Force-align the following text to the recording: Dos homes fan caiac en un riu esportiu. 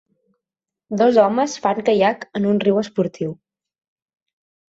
Dos 1.01 1.19
homes 1.23 1.53
fan 1.65 1.81
caiac 1.89 2.25
en 2.41 2.49
un 2.53 2.63
riu 2.65 2.81
esportiu. 2.85 3.37